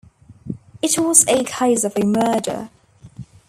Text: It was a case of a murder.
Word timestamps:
It 0.81 0.97
was 0.97 1.27
a 1.27 1.43
case 1.43 1.83
of 1.83 1.95
a 1.95 2.03
murder. 2.03 2.71